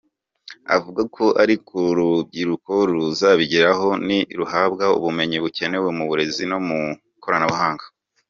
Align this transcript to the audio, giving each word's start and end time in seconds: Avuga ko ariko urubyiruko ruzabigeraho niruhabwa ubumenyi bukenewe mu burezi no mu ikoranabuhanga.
Avuga 0.75 1.01
ko 1.15 1.25
ariko 1.43 1.73
urubyiruko 1.91 2.71
ruzabigeraho 2.89 3.87
niruhabwa 4.07 4.85
ubumenyi 4.97 5.37
bukenewe 5.43 5.89
mu 5.97 6.03
burezi 6.09 6.43
no 6.51 6.59
mu 6.67 6.79
ikoranabuhanga. 7.19 7.85